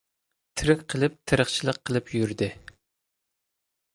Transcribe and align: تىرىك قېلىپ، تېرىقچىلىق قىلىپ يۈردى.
تىرىك 0.61 0.79
قېلىپ، 0.93 1.19
تېرىقچىلىق 1.31 1.79
قىلىپ 1.89 2.11
يۈردى. 2.19 2.49